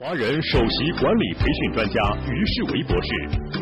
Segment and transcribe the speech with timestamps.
[0.00, 1.94] 华人首席管理培训专家
[2.28, 3.12] 于世维博士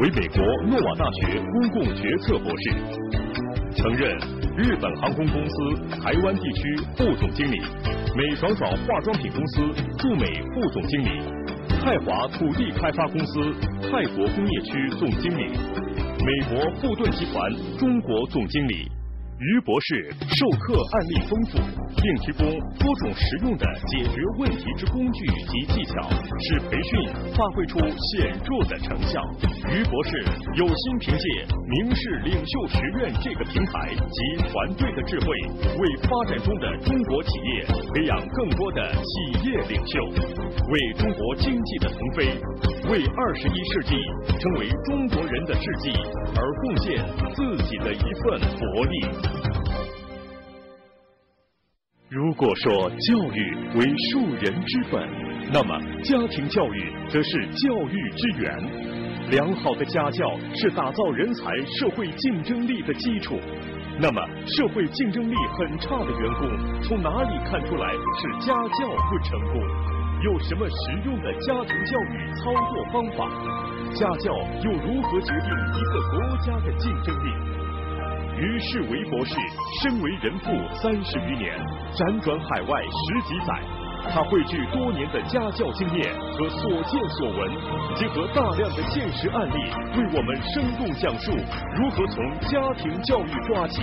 [0.01, 2.71] 为美国诺瓦大学公共决策博士，
[3.77, 4.17] 曾任
[4.57, 7.61] 日本航空公司台湾地区副总经理，
[8.17, 9.61] 美爽爽化妆品公司
[9.99, 11.21] 驻美副总经理，
[11.85, 13.53] 泰华土地开发公司
[13.83, 15.53] 泰国工业区总经理，
[16.25, 18.89] 美国富顿集团中国总经理。
[19.43, 21.59] 于博士授课案例丰富，
[21.97, 22.47] 并提供
[22.79, 26.09] 多种实用的解决问题之工具及技巧，
[26.39, 29.21] 使培训发挥出显著的成效。
[29.67, 30.23] 于博士
[30.55, 31.27] 有心凭借
[31.67, 35.27] 明视领袖学院这个平台及团队的智慧，
[35.75, 39.99] 为发展中的中国企业培养更多的企业领袖，
[40.71, 42.41] 为中国经济的腾飞，
[42.91, 43.97] 为二十一世纪
[44.39, 45.93] 成为中国人的世纪
[46.37, 49.01] 而贡献自己的一份活力。
[52.09, 55.09] 如果说教育为树人之本，
[55.53, 59.31] 那么家庭教育则是教育之源。
[59.31, 63.39] 良好的家教是打造人才、社会竞争力的基础。
[63.99, 69.63] 那么，社会竞争力很差的员工，从哪里看出来是家教不成功？
[70.23, 73.27] 有什么实用的家庭教育操作方法？
[73.93, 77.29] 家教又如何决定一个国家的竞争力？
[78.39, 79.35] 于世维博士
[79.83, 81.59] 身为人父三十余年，
[81.95, 83.53] 辗转海外十几载，
[84.11, 87.51] 他汇聚多年的家教经验和所见所闻，
[87.97, 89.55] 结合大量的现实案例，
[89.97, 91.31] 为我们生动讲述
[91.77, 93.81] 如何从家庭教育抓起，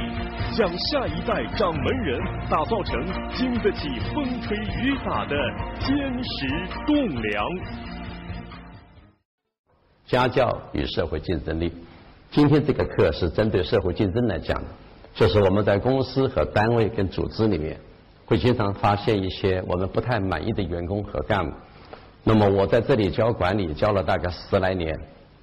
[0.56, 5.36] 将下一代掌门人打造成经得起风吹雨打的
[5.80, 6.48] 坚实
[6.86, 7.46] 栋梁。
[10.06, 11.74] 家教与社会竞争力。
[12.32, 14.68] 今天这个课是针对社会竞争来讲的，
[15.16, 17.80] 就是我们在公司和单位跟组织里面，
[18.30, 21.52] 会经常发现一些我们不太满意的员工和干部。
[22.24, 24.96] 那么我在这里教管理教了大概十来年，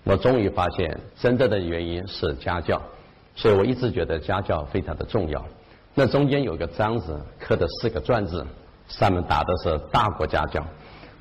[0.05, 2.81] 我终于发现真正的原因是家教，
[3.35, 5.45] 所以我一直觉得家教非常的重要。
[5.95, 8.47] 那中间有个章子刻的四个篆字，
[8.87, 10.65] 上面打的是大国家教。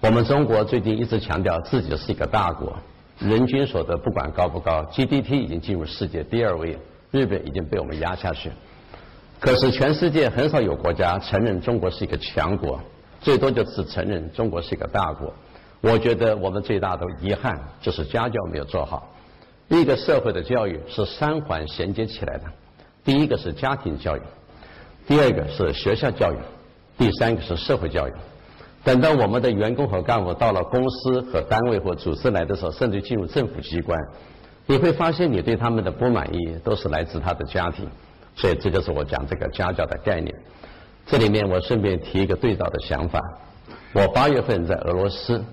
[0.02, 2.78] 我们中国最近一直强调自己是一个大国。
[3.18, 6.78] 人均所得不管高不高，GDP 已经进入世界第二位，
[7.10, 8.52] 日本已经被我们压下去。
[9.46, 12.82] 可是全世界很少有国家承认中国是一个强国，
[13.22, 15.32] 最多就是承认中国是一个大国。
[15.82, 19.08] 我觉得我们最大的遗憾就是家教没有做好。
[19.68, 22.46] 一个社会的教育是三环衔接起来的，
[23.04, 24.22] 第一个是家庭教育，
[25.08, 26.38] 第二个是学校教育，
[26.98, 28.14] 第三个是社会教育。
[28.84, 33.96] 等到我们的员工和干部到了公司和单位或组织来的时候，甚至进入政府机关，
[34.66, 37.88] 你会发现你对他们的不满意都是来自他的家庭，
[38.36, 40.36] 所以这就是我讲这个家教的概念。
[41.08, 43.20] 这里面我顺便提一个对照的想法：
[43.94, 45.44] 我八月份在俄罗斯，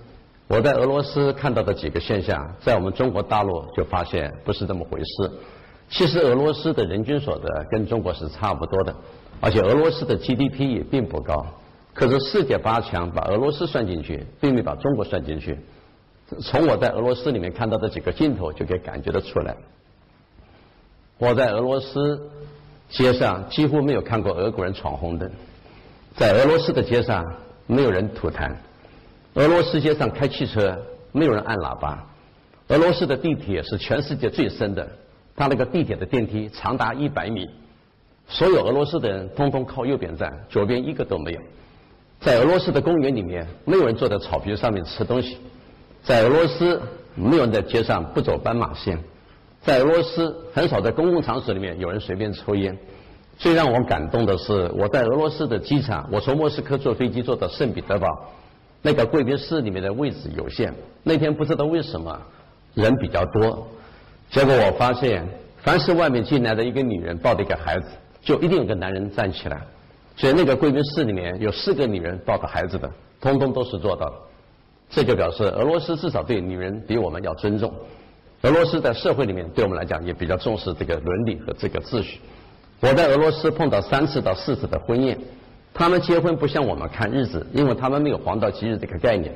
[0.49, 5.31] 我在俄罗斯看到的几个现象，在我们中国大陆就发现不是这么回事。
[5.91, 8.97] 其实俄罗斯的人均所得跟中国是差不多的，
[9.41, 11.47] 而且俄罗斯的 GDP 也并不高。
[11.95, 15.59] 可是世界八强把俄罗斯算进去，并没把中国算进去。
[16.41, 19.55] 从我在俄罗斯里面看到的几个镜头就可以感觉得出来。
[21.19, 22.31] 我在俄罗斯
[22.93, 25.29] 街上几乎没有看过俄国人闯红灯，
[26.15, 27.25] 在俄罗斯的街上
[27.67, 28.53] 没有人吐痰，
[29.35, 30.79] 俄罗斯街上开汽车
[31.11, 32.07] 没有人按喇叭，
[32.69, 34.87] 俄罗斯的地铁是全世界最深的，
[35.35, 37.49] 它那个地铁的电梯长达一百米，
[38.29, 41.41] 所有俄罗斯的人通通靠右边站，左边一个都没有。
[42.21, 45.39] 在俄罗斯的公园里面，没有人坐在草坪上面吃东西；
[46.05, 46.79] 在俄罗斯，
[47.15, 48.97] 没有人在街上不走斑马线；
[49.65, 52.77] 在俄罗斯，很少在公共场所里面有人随便抽烟。
[53.39, 58.07] 最让我感动的是，我在俄罗斯的机场，我从莫斯科坐飞机坐到圣彼得堡，
[58.83, 60.75] 那个贵宾室里面的位置有限。
[61.03, 62.21] 那天不知道为什么
[62.75, 63.67] 人比较多，
[64.31, 65.27] 结果我发现，
[65.59, 67.87] 凡是外面进来的一个女人抱着一个孩子，
[68.21, 69.61] 就一定有个男人站起来。
[70.17, 72.91] 所以那个贵宾室里面有四个女人抱着孩子的，
[73.21, 74.15] 通通都是做到的。
[74.91, 77.73] 这就表示俄罗斯至少对女人比我们要尊重。
[78.43, 82.21] 俄罗斯在社会里面对我们来讲也比较重视这个伦理和这个秩序。
[82.81, 85.17] 我在俄罗斯碰到三次到四次的婚宴，
[85.73, 89.33] 他们结婚不像我们看日子，因为他们没有黄道吉日这个概念，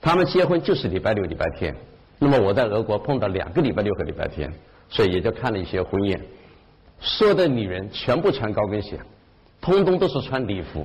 [0.00, 1.72] 他们结婚就是礼拜六、礼拜天。
[2.18, 4.52] 那么我在俄国碰到两个礼拜六和礼拜天，
[4.88, 6.20] 所以也就看了一些婚宴。
[7.00, 8.98] 所有的女人全部穿高跟鞋。
[9.60, 10.84] 通通都是穿礼服，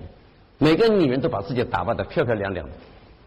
[0.60, 2.68] 每个女人都把自己打扮得漂漂亮亮，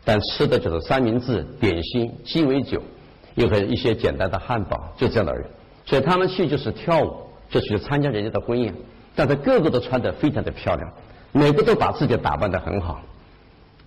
[0.05, 2.81] 但吃的就是三明治、点心、鸡尾酒，
[3.37, 5.45] 又和一些简单的汉堡，就这样的人。
[5.85, 7.17] 所以他们去就是跳舞，
[7.49, 8.75] 就去参加人家的婚宴，
[9.15, 10.93] 但是个个都穿得非常的漂亮，
[11.31, 13.01] 每个都把自己打扮得很好。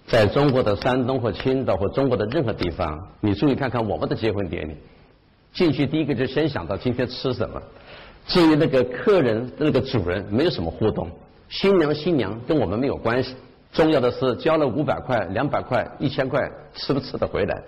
[0.08, 4.78] 在中国的山东或青岛或中国的任何地方，你注意看看我们的结婚典礼，
[5.54, 7.62] 进去第一个就先想到今天吃什么。
[8.26, 11.10] 至于那个客人、那个主人，没有什么互动，
[11.50, 13.36] 新娘新娘跟我们没有关系。
[13.72, 17.62] 重要的是交了五百块、两百块、一千块，吃不吃得回来？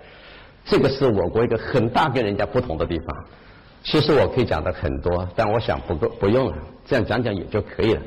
[0.64, 3.24] 这个是我国一个很大跟人家不同的地方。
[3.84, 6.56] 其实我可以讲的很多，但我想不够不用了，
[6.86, 8.02] 这样讲讲也就可以了。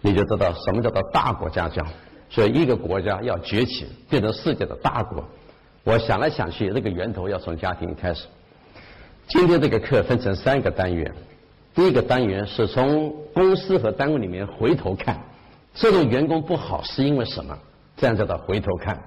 [0.00, 1.84] 你就知道什么叫做大国家教。
[2.28, 5.24] 所以一个国家要崛起，变成世界的大国，
[5.84, 8.26] 我想来想去，那个源头要从家庭开始。
[9.28, 11.12] 今天这个课分成三个单元，
[11.74, 15.20] 第一个单元是从公司和单位里面回头看。
[15.74, 17.56] 这种员工不好是因为什么？
[17.96, 19.02] 这样叫做回头看。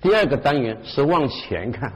[0.00, 1.92] 第二个单元是往前看，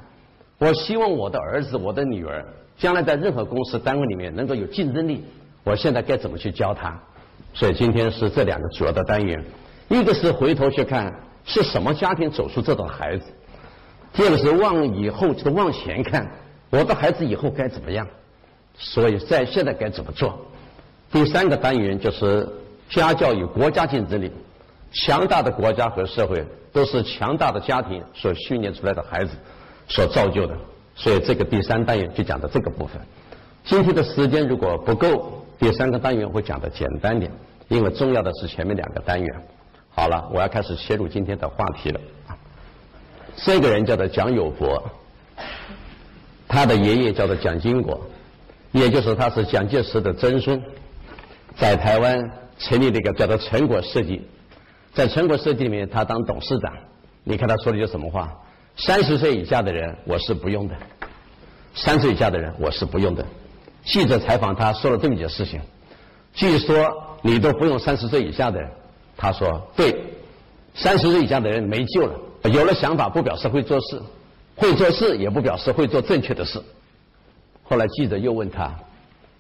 [0.61, 2.47] 我希望我的儿子、我的女儿
[2.77, 5.25] 将来在任何公司单位里面能够有竞争力，
[5.65, 6.97] 我现在该怎么去教他？
[7.55, 9.43] 所以今天是这两个主要的单元，
[9.89, 11.13] 一个是回头去看
[11.45, 13.25] 是什么家庭走出这种孩子，
[14.13, 16.31] 第二个是往以后就是往前看，
[16.69, 18.07] 我的孩子以后该怎么样？
[18.75, 20.39] 所以在现在该怎么做？
[21.11, 22.49] 第三个单元就是。
[22.93, 24.33] 家教与国家竞争力，
[24.91, 29.31] 强大的国家和社会都是强大的家庭所训练出来的孩子
[29.91, 30.57] 所造就的。
[30.95, 32.99] 所以这个第三单元就讲的这个部分。
[33.65, 37.31] 今天的时间如果不够，第三个单元会讲的简单点，
[37.69, 39.43] 因为重要的是前面两个单元。
[39.91, 42.01] 好了，我要开始切入今天的话题了。
[43.37, 44.83] 这个人叫做蒋友柏，
[46.49, 48.01] 他的爷爷叫做蒋经国，
[48.73, 50.63] 也就是他是蒋介石的曾孙，
[51.57, 52.19] 在台湾。
[52.61, 54.21] 成立了一个叫做成果设计，
[54.93, 56.71] 在成果设计里面，他当董事长。
[57.25, 58.31] 你看他说的句什么话？
[58.81, 60.75] 三十岁以下的人我是不用的，
[61.75, 63.25] 三十岁以下的人我是不用的。
[63.85, 65.61] 记者采访他说了这么一件事情，
[66.33, 66.91] 据说
[67.23, 68.71] 你都不用三十岁以下的人。
[69.19, 69.95] 他说对，
[70.75, 72.19] 三十岁以下的人没救了。
[72.51, 74.01] 有了想法不表示会做事，
[74.57, 76.59] 会做事也不表示会做正确的事。
[77.63, 78.75] 后来记者又问他，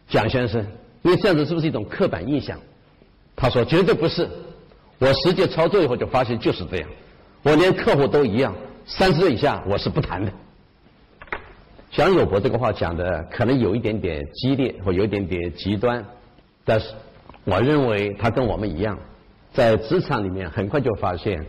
[0.06, 0.62] 蒋先生，
[1.00, 2.58] 你这样子是不是一种刻板印象？
[3.34, 4.28] 他说：“绝对不是，
[4.98, 6.88] 我实际操作以后就发现就是这样。
[7.42, 8.54] 我连客户都一样，
[8.90, 10.32] 三十岁以下我是不谈的。”
[11.92, 16.04] 蒋友柏这个话讲的可能有一点点激烈或有一点点极端，
[16.64, 16.92] 但是
[17.44, 18.98] 我认为他跟我们一样，
[19.52, 21.44] 在职场里面很快就发现，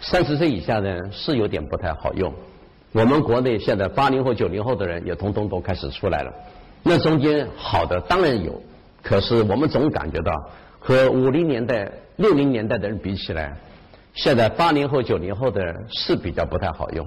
[0.00, 2.32] 三十岁以下的人是有点不太好用。
[2.92, 6.32] 我们国内现在八零后、九零后的人也通通都开始出来了，
[6.82, 8.62] 那中间好的当然有，
[9.02, 10.32] 可是我们总感觉到。
[10.84, 13.56] 和五零年代、六零年代的人比起来，
[14.14, 17.06] 现在八零后、九零后的人是比较不太好用。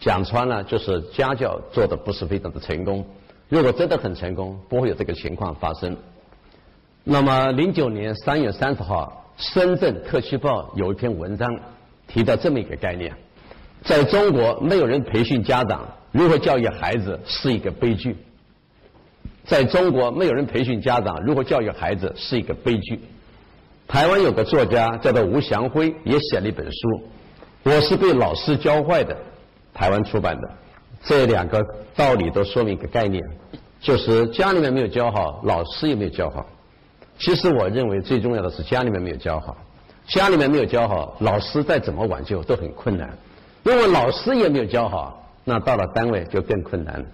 [0.00, 3.04] 讲穿了就是家教做的不是非常的成功。
[3.48, 5.96] 如果真的很成功，不会有这个情况发生。
[7.04, 11.54] 那么零九年三月三十号，深圳特区报有一篇文章
[12.06, 13.14] 提到这么一个概念：
[13.82, 18.16] 在中国，没有人培训家长如何教育孩子是一个悲剧。
[19.44, 23.00] 在中国，没有人培训家长如何教育孩子是一个悲剧。
[23.90, 26.70] 台湾有个作家叫做吴祥辉，也写了一本书，
[27.64, 29.12] 《我是被老师教坏的》，
[29.74, 30.48] 台湾出版的。
[31.02, 31.60] 这两个
[31.96, 33.20] 道理都说明一个概念，
[33.80, 36.46] 就是家里面没有教好，老师也没有教好。
[37.18, 39.56] 其实我认为最重要的是家里面没有教好，
[40.06, 43.10] 家里面没有教好，老师再怎么挽救都很困难。
[43.64, 47.04] 如果老师也没有教好，那到了单位就更困难。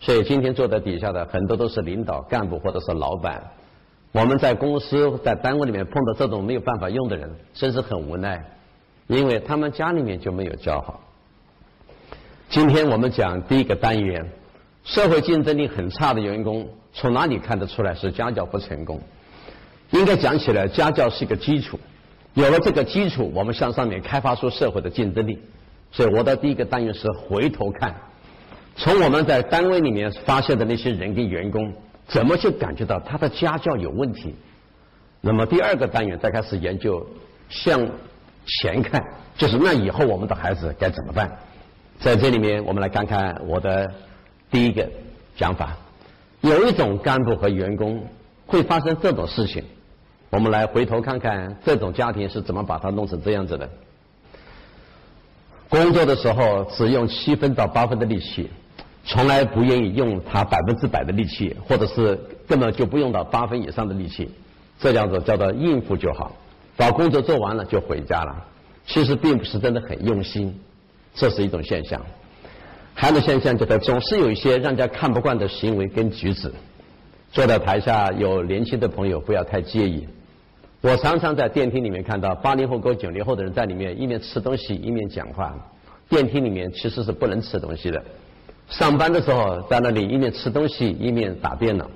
[0.00, 3.42] 所以今天坐在底下的很多都是领导干部或者是老板，
[4.16, 8.42] 我们在公司在单位里面碰到这种没有办法用的人，真是很无奈，
[9.08, 10.98] 因为他们家里面就没有教好。
[12.48, 14.26] 今天我们讲第一个单元，
[14.84, 18.98] 社会竞争力很差的员工，从哪里看得出来是家教不成功？
[19.90, 21.78] 应该讲起来，家教是一个基础，
[22.32, 25.38] 有了这个基础，我们向上面开发出社会的竞争力。
[25.92, 27.94] 所以我的第一个单元是回头看。
[28.76, 31.70] 从我们在单位里面发现的那些人跟员工，
[32.08, 34.34] 怎么就感觉到他的家教有问题？
[35.20, 37.04] 那么第二个单元再开始研究
[37.48, 37.84] 向
[38.46, 39.02] 前看，
[39.36, 41.30] 就是那以后我们的孩子该怎么办？
[41.98, 43.90] 在这里面，我们来看看我的
[44.50, 44.88] 第一个
[45.36, 45.76] 讲法。
[46.42, 48.06] 有一种干部和员工
[48.46, 49.64] 会发生这种事情，
[50.30, 53.68] 我们来回头看看这种家庭是怎么把它弄成这样子的。
[55.68, 58.48] 工作的时候只用七分到八分的力气。
[59.06, 64.28] 从来不愿意用他百分之百的力气，或者是根本就不用到八分以上的力气，
[64.80, 66.34] 这样子叫做应付就好，
[66.76, 68.44] 把工作做完了就回家了。
[68.84, 70.52] 其实并不是真的很用心，
[71.14, 72.00] 这是一种现象。
[72.94, 76.52] 还有现象就是总是有一些让人家看不惯的行为跟举止。
[77.30, 80.06] 坐在台下有年轻的朋友不要太介意。
[80.80, 85.54] 我常常在电梯里面看到八零后跟九零后的人在里面一面吃东西一面讲话。
[86.08, 88.02] 电梯里面其实是不能吃东西的。
[88.68, 91.86] 上班的时候在那里一面吃东西一面打电脑，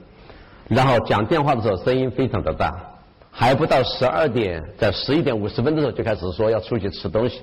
[0.68, 2.74] 然后讲电话的时候声音非常的大，
[3.30, 7.42] 还不到十二点，在十一点五十分的时候就开始说要出去吃东西，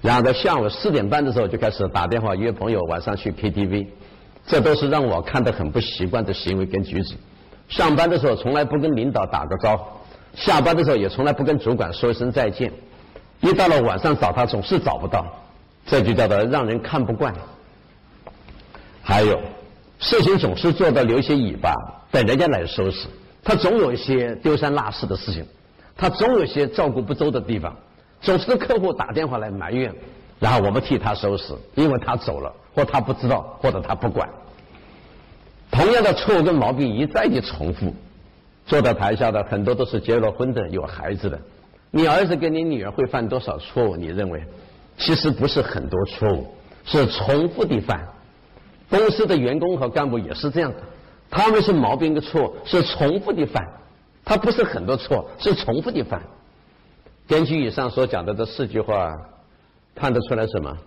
[0.00, 3.86] 然后在下午四点半的时候就开始打电话约朋友晚上去 KTV，
[4.46, 7.14] 这都是让我看得很不习惯的行为跟举止。
[7.68, 9.84] 上班的时候从来不跟领导打个招呼。
[10.34, 12.72] 下班的时候也从来不跟主管说一声再见，
[13.40, 15.24] 一到了晚上找他总是找不到，
[15.86, 17.32] 这就叫做让人看不惯。
[19.06, 19.38] 还有，
[19.98, 21.74] 事情总是做到留些尾巴
[22.10, 23.06] 等人家来收拾，
[23.44, 25.46] 他总有一些丢三落四的事情，
[25.94, 27.76] 他总有些照顾不周的地方，
[28.22, 29.94] 总是客户打电话来埋怨，
[30.40, 34.26] 然后我们替他收拾，因为他走了，或他不知道，或者他不管。
[35.70, 37.94] 同样的错误跟毛病一再的重复。
[38.66, 41.38] 坐在台下的很多都是结了婚的、有孩子的。
[41.90, 43.94] 你儿子跟你女儿会犯多少错误？
[43.94, 44.42] 你认为？
[44.96, 46.46] 其实不是很多错误，
[46.86, 48.08] 是重复的犯。
[48.94, 50.76] 公司的员工和干部也是这样的，
[51.28, 53.66] 他们是毛病的错，是重复的犯。
[54.24, 56.22] 他不是很多错，是重复的犯。
[57.26, 59.12] 根据以上所讲的这四句话，
[59.96, 60.78] 看得出来什么？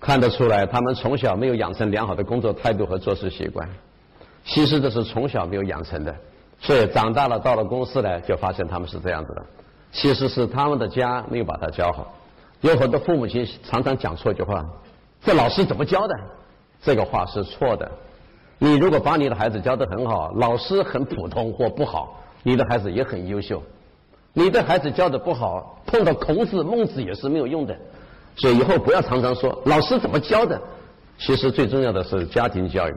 [0.00, 3.68] 看得出来，他们从小没有养成良好的工作态度和做事习惯。
[4.46, 6.14] 其实这是从小没有养成的。
[6.58, 9.44] 所以长大了到了公司来，就发现他们是这样子的。
[9.92, 12.14] 其实是他们的家没有把他教好。
[12.62, 14.64] 有很多父母亲常常讲错一句话
[15.22, 16.14] ：“这老师怎么教的？”
[16.84, 17.90] 这个话是错的。
[18.58, 23.62] 你如果把你的孩子教得很好，老师很普通或不好，你的孩子也很优秀。
[24.32, 27.76] 你的孩子教的不好，碰到孔子、孟子也是没有用的。
[28.36, 30.60] 所以以后不要常常说老师怎么教的。
[31.18, 32.94] 其实最重要的是家庭教育。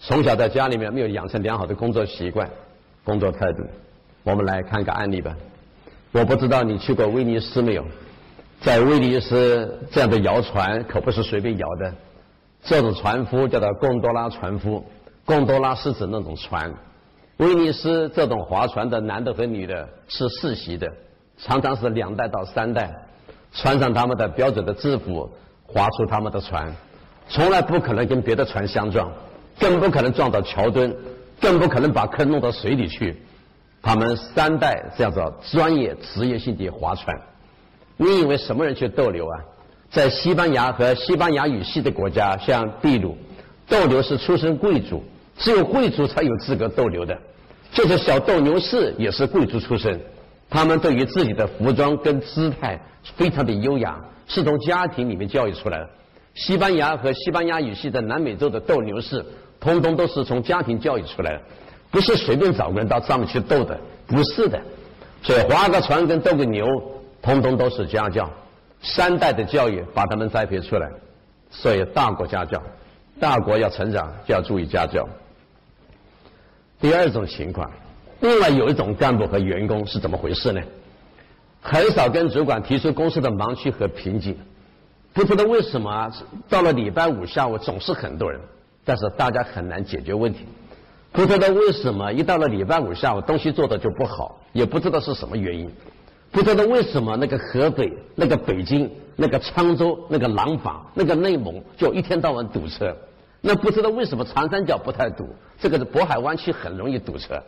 [0.00, 2.48] 从小在家里面没有养成良好的工作习惯、
[3.04, 3.62] 工作态度，
[4.24, 5.36] 我们来看个案例吧。
[6.10, 7.84] 我不知道你去过威尼斯没有？
[8.60, 11.92] 在威尼斯这样的摇船可不是随便摇的，
[12.62, 14.84] 这种船夫叫做贡多拉船夫。
[15.24, 16.72] 贡多拉是指那种船。
[17.36, 20.86] 威尼斯这种划船的男的和女的是世袭的，
[21.38, 22.92] 常常是两代到三代，
[23.52, 25.30] 穿上他们的标准的制服，
[25.66, 26.74] 划出他们的船，
[27.28, 29.10] 从来不可能跟别的船相撞。
[29.60, 30.96] 更不可能撞到桥墩，
[31.38, 33.22] 更不可能把坑弄到水里去。
[33.82, 37.14] 他们三代这样子专业职业性的划船。
[37.98, 39.40] 你以为什么人去逗留啊？
[39.92, 43.16] 在西班牙和西班牙语系的国家，像秘鲁，
[43.68, 45.02] 斗牛是出身贵族，
[45.36, 47.16] 只有贵族才有资格斗牛的。
[47.72, 50.00] 就是小斗牛士也是贵族出身，
[50.48, 52.80] 他们对于自己的服装跟姿态
[53.16, 55.90] 非常的优雅，是从家庭里面教育出来的。
[56.34, 59.24] 西班牙和西班牙语系的南美洲的斗牛士。
[59.60, 61.40] 通通都是从家庭教育出来的，
[61.88, 64.60] 不是随便找个人到上面去斗的，不是的。
[65.22, 66.66] 所以划个船跟斗个牛，
[67.22, 68.28] 通通都是家教，
[68.82, 70.90] 三代的教育把他们栽培出来。
[71.50, 72.62] 所以大国家教，
[73.20, 75.08] 大国要成长就要注意家教。
[76.80, 77.70] 第二种情况，
[78.20, 80.60] 另外有一种干部和员工是怎么回事呢？
[81.60, 84.36] 很少跟主管提出公司的盲区和瓶颈，
[85.12, 86.10] 不知道为什么
[86.48, 88.40] 到了礼拜五下午总是很多人。
[88.84, 90.44] 但是大家很难解决问题，
[91.12, 95.70] 不知道为什么一到了礼拜五下午东西做的就不好，也不知道是什么原因，
[96.32, 102.96] 不知道为什么那个河北、那个北京、那个沧州、那个廊坊、那个内蒙就一天到晚堵车，
[103.40, 105.28] 那不知道为什么长三角不太堵，
[105.60, 107.40] 这个渤海湾区很容易堵车，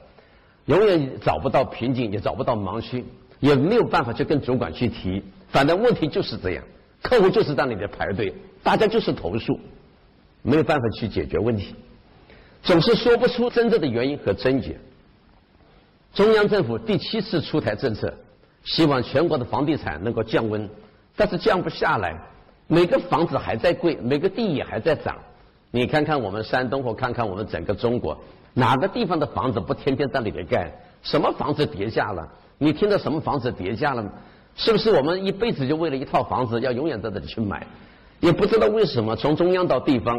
[0.66, 3.04] 永远找不到瓶颈，也找不到盲区，
[3.40, 6.62] 也没有办法去跟主管去提，反正问题就是这样，
[7.02, 9.58] 客户就是在那里排队，大家就是投诉。
[10.46, 11.74] 没有办法去解决问题，
[12.62, 14.76] 总是说不出真正的原因和症结。
[16.12, 18.12] 中央政府第七次出台政策，
[18.64, 20.68] 希望全国的房地产能够降温，
[21.14, 22.16] 但是降不下来，
[22.66, 25.16] 每个房子还在贵，每个地也还在涨。
[25.70, 28.18] 你看看我们山东，或看看我们整个中国，
[28.52, 30.72] 哪个地方的房子不天天在里面盖？
[31.02, 32.26] 什么房子跌价了？
[32.56, 34.04] 你听到什么房子跌价了？
[34.56, 37.66] 是不是我们一辈子就为了一套房子，要永远在这里去买？
[38.20, 40.18] 也不知道为什么，从中央到地方，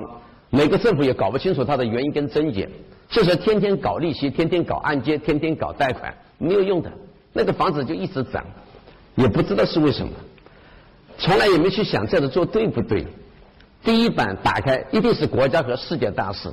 [0.51, 2.69] 每个政府也搞不清楚它的原因跟症结，
[3.09, 6.91] 就是天天搞利息，天天搞按揭，天天搞贷款，没有用的，
[7.37, 8.45] 那个房子就一直涨，
[9.15, 10.13] 也不知道是为什么，
[11.17, 13.05] 从来也没去想这样子做对不对。
[13.83, 16.49] 第一版打开一定是国家和世界大事，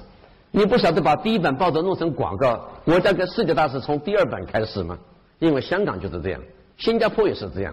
[0.50, 4.98] 你不晓得把第一版报纸弄成广告，国家跟世界大事从第二版开始吗？
[5.38, 6.40] 因为香港就是这样，
[6.78, 7.72] 新加坡也是这样，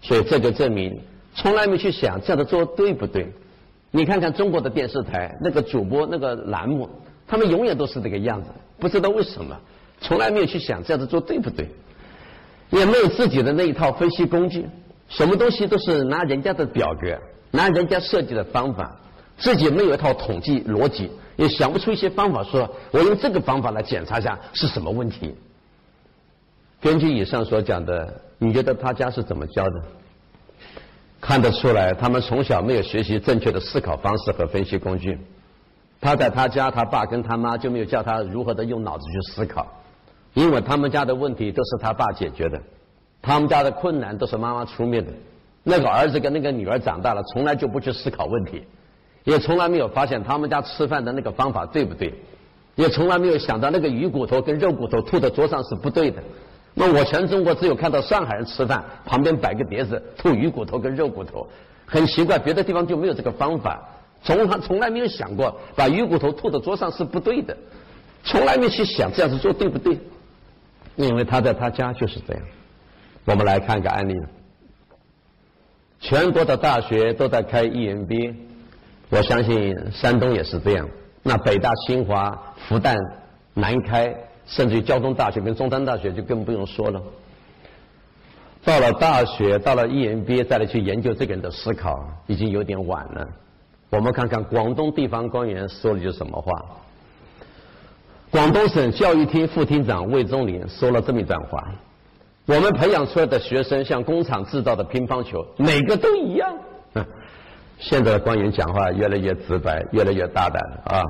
[0.00, 0.96] 所以这就证明。
[1.34, 3.32] 从来没去想这样的做对不对？
[3.90, 6.88] 你看看中国的电视台那个主播那个栏目，
[7.26, 9.58] 他们永远都是这个样子，不知道为什么，
[10.00, 11.68] 从来没有去想这样子做对不对？
[12.70, 14.66] 也没有自己的那一套分析工具，
[15.08, 17.18] 什么东西都是拿人家的表格，
[17.50, 18.96] 拿人家设计的方法，
[19.36, 25.34] 自己没有一套统计逻辑，也想不出一些方法，说我用这个方法来检查一下是什么问题。
[26.80, 29.82] 根据以上所讲的，你觉得他家是怎么教的？
[31.20, 35.18] 看得出来，他们从小没有学习正确的思考方式和分析工具。
[35.98, 39.66] 他在他家，他爸跟他妈就没有教他如何的用脑子去思考，
[40.34, 42.60] 因为他们家的问题都是他爸解决的，
[43.22, 45.12] 他们家的困难都是妈妈出面的。
[45.62, 48.62] 那个儿子跟那个女儿长大了，从来就不去思考问题，
[49.24, 52.12] 也从来没有发现他们家吃饭的那个方法对不对，
[52.74, 56.22] 也从来没有想到那个鱼骨头跟肉骨头吐在桌上是不对的。
[56.74, 61.46] 那我全中国只有看到上海人吃饭旁边摆个碟子吐鱼骨头跟肉骨头，
[61.86, 63.80] 很奇怪，别的地方就没有这个方法。
[64.24, 67.56] 从来从来没有想过把鱼骨头吐到桌上是不对的，
[68.24, 69.96] 从来没去想这样子做对不对？
[70.96, 72.42] 因为他在他家就是这样。
[73.24, 74.14] 我们来看一个案例，
[75.98, 78.34] 全国的大学都在开 EMBA，
[79.08, 80.88] 我相信山东也是这样。
[81.22, 82.94] 那北大、清华、复旦、
[83.54, 87.02] 南开，甚至于交通大学跟中山大学就更不用说了。
[88.62, 93.26] 到了大学，到了 EMBA，再来去研究这个人的思考，已经有点晚了。
[93.90, 96.52] 我们看看广东地方官员说了句什么话。
[98.34, 101.64] 广东省教育厅副厅长魏忠林说了这么一段话：
[102.46, 106.52] 我们培养出来的学生像工厂制造的乒乓球，每个都一样。
[107.78, 111.00] 现在的官员讲话越来越直白，越来越大胆啊！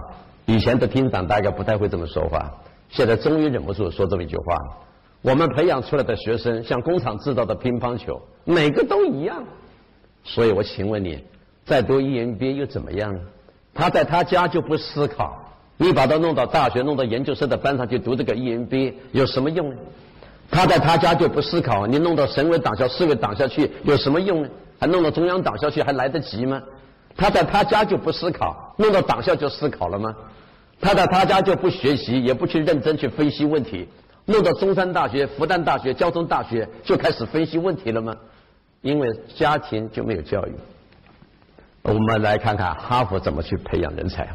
[0.45, 2.52] 以前的厅长大概不太会这么说话，
[2.90, 4.59] 现在终于忍不住说这么一句话：
[5.23, 9.43] 我们培养出来的学生像工厂制造的乒乓球，每个都一样。
[10.25, 11.25] 所以我请问你。
[11.64, 13.21] 再读 EMBA 又怎么样呢？
[13.73, 15.43] 他在他家就不思考，
[15.76, 19.76] 你把他弄到大学、弄到研究生的班上去读这个 EMBA 有什么用呢？
[20.50, 24.49] 他在他家就不思考，你弄到省委党校、市委党校去有什么用呢？
[24.78, 26.62] 还弄到中央党校去还来得及吗？
[27.16, 30.14] 他在他家就不思考，弄到党校就思考了吗？
[30.81, 33.89] 他在他家就不学习，也不去认真去分析问题，
[34.26, 38.15] 弄到中山大学、复旦大学、交通大学就开始分析问题了吗？
[38.82, 40.52] 因为家庭就没有教育。
[41.82, 44.28] 我们来看看哈佛怎么去培养人才。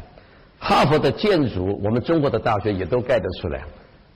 [0.62, 3.62] 哈佛的建筑，我们中国的大学也都盖得出来。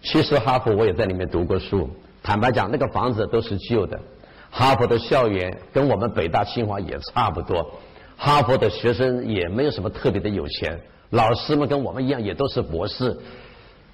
[0.02, 1.88] 其实哈佛我也在里面读过书。
[2.22, 3.98] 坦白讲，那个房子都是旧的。
[4.50, 7.68] 哈佛的校园跟我们北大、清华也差不多。
[8.16, 10.78] 哈佛的学生也没有什么特别的有钱，
[11.10, 13.16] 老师们跟我们一样也都是博士。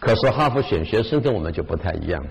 [0.01, 2.23] 可是哈佛选学生跟我们就不太一样。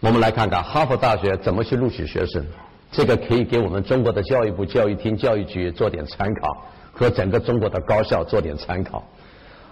[0.00, 2.44] 我们来看看哈佛大学怎么去录取学生。
[2.90, 9.04] 这个可以给我们中国的教育部教育厅、教育局做点参考，和整个中国的高校做点参考。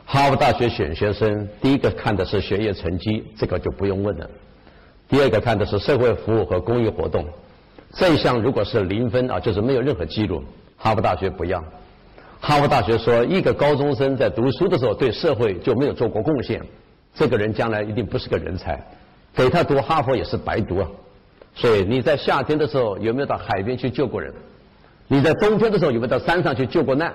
[0.06, 4.26] 哈佛大学选学生，第一个看的是学业成绩，这个就不用问了；
[5.08, 7.24] 第二个看的是社会服务和公益活动。
[7.94, 10.44] 这一项如果是零分啊，就是没有任何记录，
[10.76, 11.62] 哈佛大学不要。
[12.40, 16.60] 哈佛大学说，一个高中生在读书的时候对社会就没有做过贡献，
[17.14, 18.78] 这个人将来一定不是个人才，
[19.34, 20.88] 给他读哈佛也是白读啊。
[21.54, 24.32] 所以你在夏天的时候有没有到海边去救过人？
[25.08, 27.12] 你在冬天的时候有没有到山上去救过难？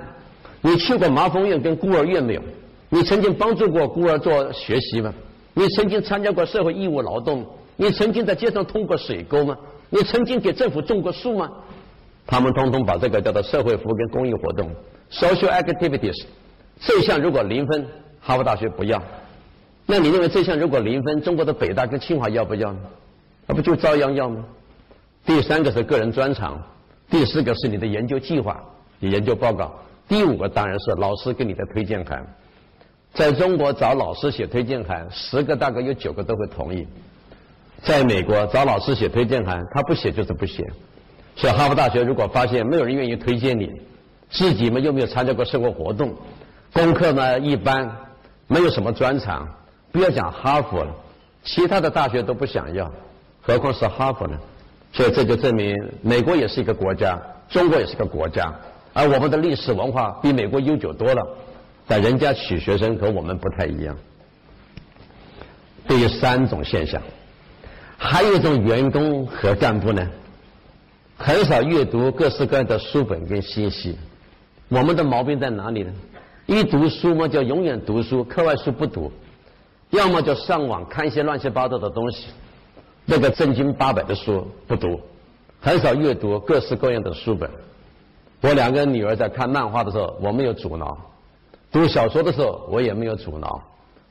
[0.61, 2.41] 你去过麻风院跟孤儿院没有？
[2.89, 5.13] 你曾经帮助过孤儿做学习吗？
[5.53, 7.45] 你曾经参加过社会义务劳动？
[7.75, 9.57] 你曾经在街上通过水沟吗？
[9.89, 11.49] 你曾经给政府种过树吗？
[12.25, 14.69] 他们通通把这个叫做社会服务跟公益活动
[15.11, 16.25] （social activities）
[16.79, 17.85] 这项如果零分，
[18.19, 19.01] 哈佛大学不要。
[19.85, 22.79] 那你认为这项如果零分，中国的北大跟清华要不要呢？
[23.47, 24.45] 那不就照样要吗？
[25.25, 26.61] 第三个是个人专长，
[27.09, 28.63] 第四个是你的研究计划、
[28.99, 29.73] 你研究报告，
[30.07, 32.25] 第五个当然是老师给你的推荐函。
[33.13, 36.87] 在中国找老师写推荐函，十个大概有九个都会同意。
[37.81, 40.65] 在美国找老师写推荐函，他不写就是不写。
[41.35, 43.71] 所以哈佛大学如果发现没有人愿意推荐你，
[44.29, 46.13] 自己们又没有参加过社会活动，
[46.73, 47.89] 功课呢一般，
[48.47, 49.47] 没有什么专长，
[49.91, 50.93] 不要讲哈佛了，
[51.43, 52.91] 其他的大学都不想要。
[53.41, 54.37] 何况是哈佛呢？
[54.91, 58.53] 所以这就证明，美国也是一个国家，中国也是个国家，
[58.93, 61.25] 而我们的历史文化比美国悠久多了，
[61.89, 63.97] 但人家取学生和我们不太一样。
[65.87, 67.01] 第三种现象，
[67.97, 70.07] 还有一种员工和干部呢，
[71.17, 73.97] 很少阅读各式各样的书本跟信息。
[74.67, 75.91] 我们的毛病在哪里呢？
[76.45, 79.11] 一读书嘛，就永远读书，课外书不读，
[79.89, 82.27] 要么就上网看一些乱七八糟的东西。
[83.05, 85.01] 那个正经八百的书不读，
[85.59, 87.49] 很少阅读各式各样的书本。
[88.41, 90.95] 我两个女儿在看漫画的时候，我没有阻挠；
[91.71, 93.61] 读小说的时候，我也没有阻挠。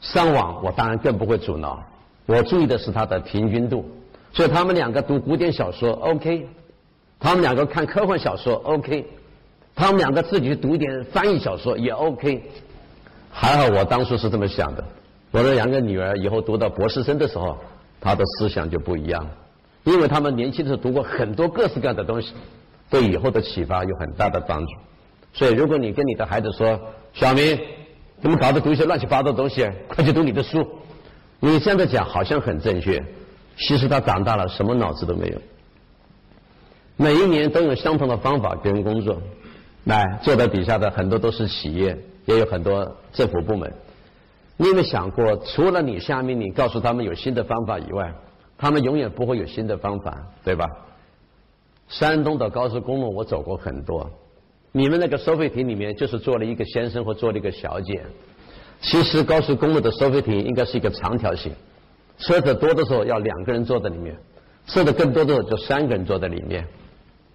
[0.01, 1.83] 上网，我当然更不会阻挠。
[2.27, 3.85] 我注意的是它的平均度，
[4.33, 6.47] 所以他们两个读古典小说 OK，
[7.19, 9.05] 他们两个看科幻小说 OK，
[9.75, 12.43] 他们两个自己读一点翻译小说也 OK。
[13.31, 14.85] 还好我当初是这么想的，
[15.31, 17.57] 我的两个女儿以后读到博士生的时候，
[18.01, 19.27] 她的思想就不一样，
[19.85, 22.35] 因为他们年轻的时候读过很多各式各样的东西，
[22.89, 24.73] 对以后的启发有很大的帮助。
[25.33, 26.79] 所以如果你跟你的孩子说，
[27.19, 27.59] 小明。
[28.23, 28.61] 怎么搞的？
[28.61, 30.65] 读一些乱七八糟的东西，快去读你的书。
[31.41, 33.01] 你这样子讲好像很正确，
[33.57, 35.39] 其实他长大了什么脑子都没有。
[36.97, 39.21] 每一年都有相同的方法跟工作，
[39.85, 43.73] 来坐在底下的很多都是企业，也有很多政府部门。
[44.57, 48.13] 你有没有想过，除了你下面你告诉他们有新的方法以外，
[48.57, 50.67] 他们永远不会有新的方法，对吧？
[51.89, 54.11] 山东的高速公路我走过很多。
[54.73, 58.03] 你们那个收费亭里面就是坐了一个先生或坐了一个小姐。
[58.81, 61.53] 其实高速公路的收费亭应该是一个长条形，
[62.19, 64.17] 车子多的时候要两个人坐在里面，
[64.67, 66.65] 车子更多的时候就三个人坐在里面。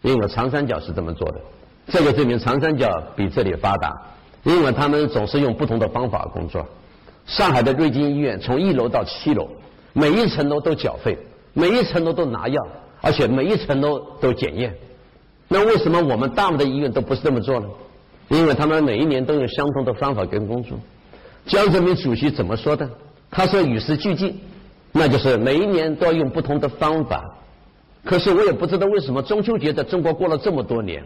[0.03, 1.41] 因为长三角是这么做的，
[1.87, 3.93] 这个证明长三角比这里发达，
[4.43, 6.65] 因为他们总是用不同的方法工作。
[7.25, 9.47] 上海的瑞金医院从一楼到七楼，
[9.93, 11.17] 每一层楼都缴费，
[11.53, 12.67] 每一层楼都拿药，
[13.01, 14.73] 而且每一层楼都检验。
[15.53, 17.67] 那为什么我们大陆的医院都不是这么做呢？
[18.29, 20.75] 因为他们每一年都有相同的方法跟工作。
[21.45, 22.89] 江泽民主席怎么说的？
[23.29, 24.35] 他说与时俱进，
[24.91, 27.23] 那就是每一年都要用不同的方法。
[28.03, 31.03] 可是我也不知道为什么中秋节在中国过了这么多年，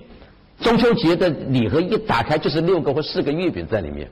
[0.62, 4.10] 中秋节的礼盒一打开就是六个或四个月饼在里面，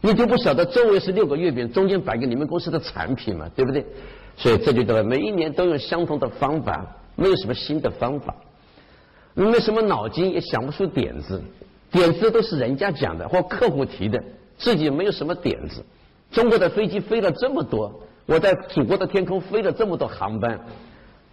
[0.00, 3.86] 你就不晓得周围是六个月饼，中间摆个你们公司的产品嘛，对不对？
[4.36, 8.34] 所以这就叫做每一年都用相同的方法，没有什么新的方法。
[9.38, 11.40] 你没什么脑筋，也想不出点子，
[11.92, 14.20] 点子都是人家讲的或客户提的，
[14.58, 15.80] 自己没有什么点子。
[16.32, 17.88] 中国的飞机飞了这么多，
[18.26, 20.58] 我在祖国的天空飞了这么多航班，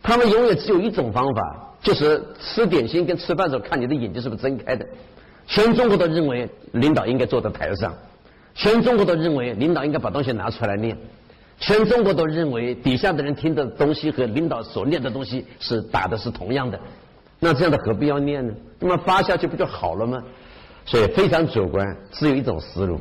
[0.03, 4.85] 他们永远只有一种方法，就是吃点心跟吃饭时候看你的眼睛是不是睁开的。
[5.47, 7.91] 全中国都认为领导应该坐在台上，
[8.53, 10.95] 全中国都认为领导应该把东西拿出来念，
[11.59, 16.79] 全中国都认为底下的人听的东西和领导所念的东西是打的是同样的。
[17.39, 18.53] 那这样的何必要念呢？
[18.79, 20.21] 那么发下去不就好了吗？
[20.85, 22.99] 所以非常主观，只有一种思路。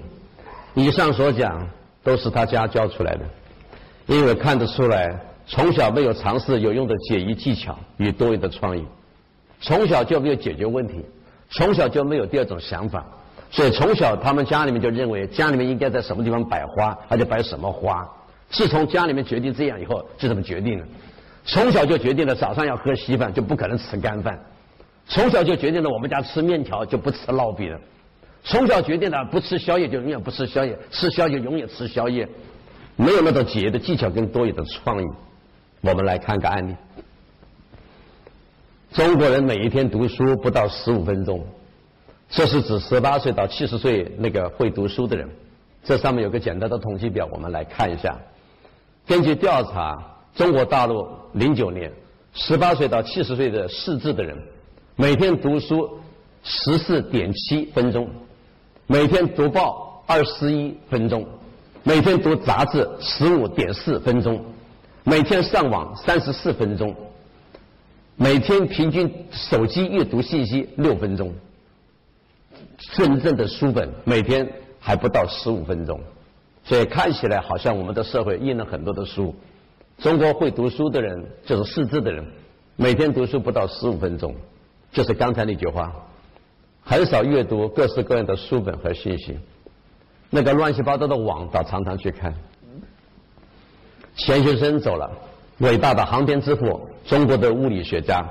[0.74, 1.68] 以上所讲
[2.02, 3.20] 都是他家教出来的，
[4.06, 5.14] 因为看得出来，
[5.46, 8.84] 从小没有尝试有用的解疑技巧与多余的创意，
[9.60, 11.04] 从小就没有解决问题，
[11.50, 13.06] 从小就没有第二种想法，
[13.50, 18.06] 所以从小他们家里面就认为家里面应该在什么地方摆花，而且摆什么花。
[18.50, 20.86] 自从家里面决定这样以后，就这么决定了。
[21.46, 24.38] 从小就决定了早上要喝稀饭，就不可能吃干饭。
[25.06, 27.78] 从小就决定了我们家吃面条就不吃烙饼。
[28.42, 32.26] 从小决定了不吃宵夜就永远不吃宵夜，吃宵夜永远吃宵夜。
[32.96, 35.06] 没有那种节的技巧跟多余的创意。
[35.82, 36.74] 我们来看个案例：
[38.92, 41.44] 中国人每一天读书不到十五分钟，
[42.30, 45.28] 这是指十八岁到七十岁那个会读书的人。
[45.82, 48.18] 这上面有个简单的统计表，我们来看一下。
[49.06, 50.13] 根据调查。
[50.34, 51.92] 中国大陆零九年，
[52.32, 54.36] 十八岁到七十岁的识字的人，
[54.96, 55.88] 每天读书
[56.42, 58.10] 十四点七分钟，
[58.88, 61.24] 每天读报二十一分钟，
[61.84, 64.44] 每天读杂志十五点四分钟，
[65.04, 66.92] 每天上网三十四分钟，
[68.16, 71.32] 每天平均手机阅读信息六分钟，
[72.96, 76.00] 真正的书本每天还不到十五分钟，
[76.64, 79.32] 所以看起来好像我们的社会印了很多的书。
[79.98, 82.24] 中国会读书的人就是识字的人，
[82.76, 84.34] 每天读书不到十五分钟，
[84.92, 85.92] 就是刚才那句话，
[86.82, 89.38] 很少阅读各式各样的书本和信息，
[90.30, 92.34] 那个乱七八糟的网倒常常去看。
[94.16, 95.10] 钱学森走了，
[95.58, 98.24] 伟大的航天之父，中国的物理学家，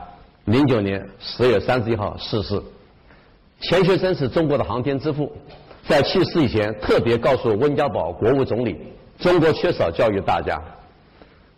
[0.46, 2.62] 零九年十月三十一号逝世。
[3.62, 5.32] 钱学森是中国的航天之父，
[5.88, 8.78] 在去世以前特别告诉温家宝国务总理，
[9.18, 10.62] 中国缺少教育大家。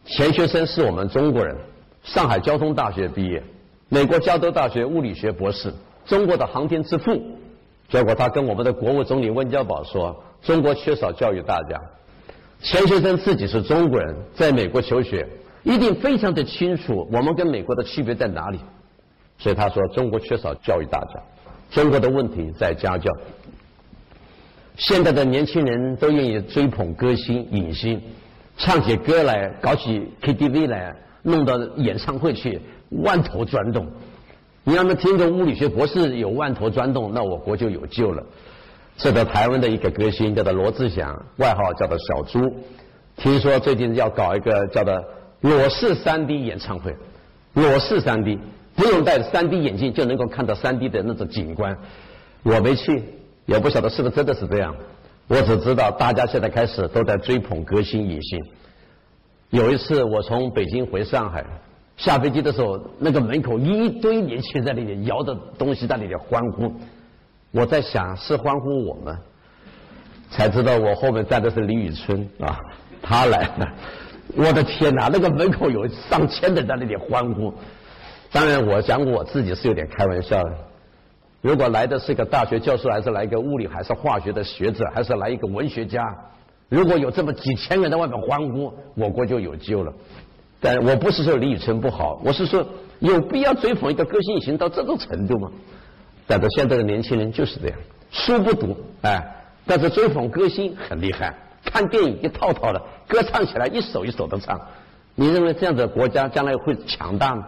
[0.06, 1.56] 钱学森是我们中国人，
[2.04, 3.42] 上海交通大学毕业，
[3.90, 5.74] 美国加州大学物理学博士，
[6.06, 7.20] 中国的航天之父。
[7.90, 11.82] 结果他跟我们的国务总理温家宝说：“中国缺少教育大家。”
[12.62, 15.28] 钱学森自己是中国人，在美国求学，
[15.64, 18.60] 一定非常的清楚我们跟美国的区别在哪里。
[19.40, 21.20] 所以他说：“中国缺少教育大家，
[21.72, 23.12] 中国的问题在家教。”
[24.78, 28.00] 现在的年轻人都愿意追捧歌星、影星。
[28.58, 33.88] 唱起歌来，搞起 KTV 来，弄到演唱会去，万头钻动。
[34.64, 38.24] 你让他听个物理学博士有万头钻动，那我国就有救了。
[38.98, 42.64] 这个台湾的一个歌星叫做罗志祥，外号叫做小猪。
[43.18, 45.04] 听说最近要搞一个叫做
[45.42, 46.96] 裸视 3D 演唱会，
[47.54, 48.40] 裸视 3D，
[48.76, 51.78] 不用戴 3D 眼镜就能够看到 3D 的那种景观。
[52.44, 53.04] 我没去，
[53.46, 54.76] 也不晓得是不是真的是这样。
[55.28, 58.40] 我只知道大家现在开始都在追捧歌星影星。
[59.50, 61.44] 有一次我从北京回上海，
[61.98, 66.72] 下飞机的时候，那个门口一堆年轻人在那里摇着东西在那里欢呼。
[67.52, 69.18] 我在想是欢呼我们，
[70.30, 72.60] 才知道我后面站的是李宇春啊，
[73.02, 73.68] 他来了。
[74.36, 77.54] 我的天哪，那个门口有上千人在那里欢呼。
[78.32, 80.52] 当然，我讲我自己是有点开玩笑的。
[81.46, 86.04] 如果来的是一个大学教授，还是来一个物理还是化学的学者，还是来一个文学家，
[86.70, 89.94] 如果有这么几千人在外面欢呼，我国就有救了。
[90.60, 92.66] 但我不是说李宇春不好，我是说
[92.98, 95.52] 有必要追捧一个歌星已经到这种程度吗？
[96.26, 97.78] 但是现在的年轻人就是这样，
[98.10, 99.24] 书不读，哎，
[99.68, 101.32] 但是追捧歌星很厉害，
[101.64, 104.60] 看电影一套套的，歌唱起来一首一首的唱。
[105.14, 107.46] 你认为这样的国家将来会强大吗？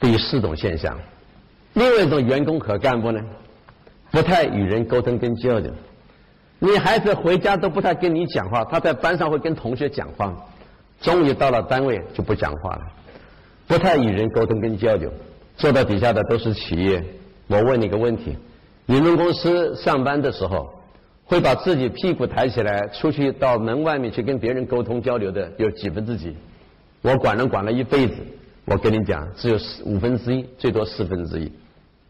[0.00, 0.96] 第四种现象。
[1.74, 3.20] 另外一种员工和干部呢，
[4.10, 5.72] 不太与人沟通跟交流。
[6.58, 10.34] 你孩子回家都不太跟你讲话，他在班上会跟同学讲话，
[11.00, 12.82] 终于到了单位就不讲话了，
[13.66, 15.10] 不太与人沟通跟交流。
[15.56, 17.02] 坐到底下的都是企业，
[17.46, 18.36] 我问你个问题：
[18.86, 20.68] 你们公司上班的时候，
[21.24, 26.34] 会把自己屁股抬起来出去到门外面去跟别人沟通交流的有几分之几？
[27.02, 28.14] 我管人管了一辈子。
[28.70, 31.52] 我跟你讲，只有四五分之一，最多四分之一，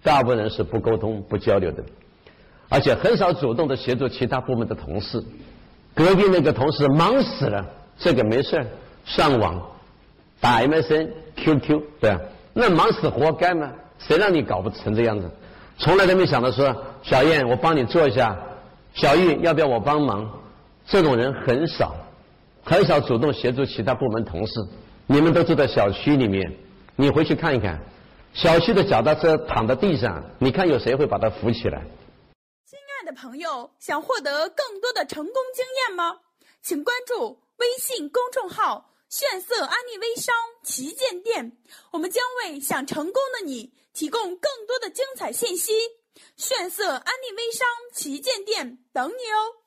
[0.03, 1.83] 大部分人是不沟通、不交流的，
[2.69, 5.25] 而且很少主动的协助其他部门的同事。
[5.95, 7.67] 隔壁那个同事忙死了，
[7.99, 8.63] 这个没事
[9.07, 9.59] 上网
[10.39, 12.21] 打 MSN、QQ，对吧？
[12.53, 13.73] 那忙死活该吗？
[13.99, 15.31] 谁让你搞不成这样子？
[15.79, 18.37] 从来都没想到说，小燕，我帮你做一下；
[18.93, 20.31] 小玉，要不要我帮忙？
[20.87, 21.95] 这种人很少，
[22.63, 24.53] 很少主动协助其他部门同事。
[25.13, 26.57] 你们都住在小区里面，
[26.95, 27.81] 你回去看一看，
[28.33, 31.83] 小区的脚踏车躺在地上，你看有谁会把它扶起来？
[32.65, 36.21] 亲爱的朋友，想获得更多的成功经验吗？
[36.63, 41.57] 请关注微信公众号“炫色安利微商旗舰店”，
[41.91, 45.73] 我们将为想成功的你提供更多的精彩信息。
[46.37, 49.59] 炫色安利微商旗舰店等你哦。